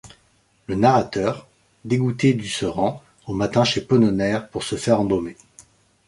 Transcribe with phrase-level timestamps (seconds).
[0.65, 1.45] Le narrateur,
[1.85, 5.37] dégouté du se rend, au matin chez Ponnoner pour se faire embaumer.